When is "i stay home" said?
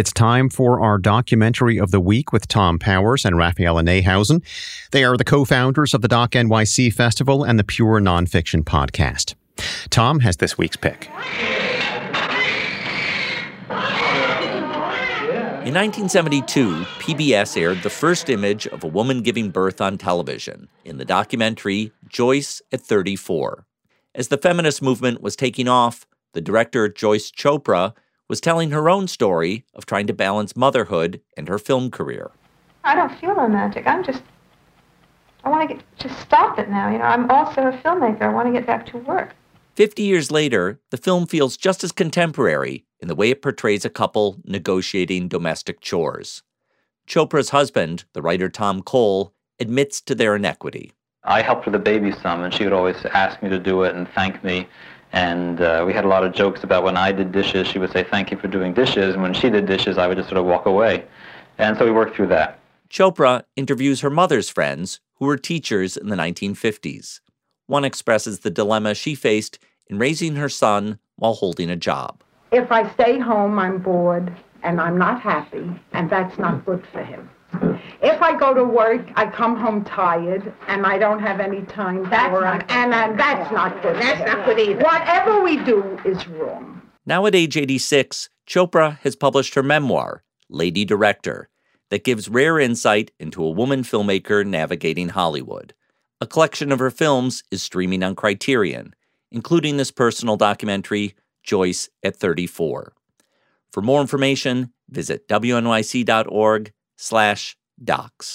72.72-73.58